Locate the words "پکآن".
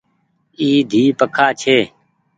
1.19-1.51